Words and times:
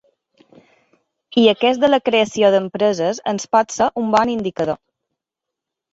I 1.41 1.43
aquest 1.51 1.83
de 1.83 1.89
la 1.91 2.01
creació 2.09 2.51
d’empreses 2.55 3.23
ens 3.33 3.47
pot 3.57 3.77
ser 3.79 3.93
un 4.03 4.13
bon 4.19 4.33
indicador. 4.37 4.81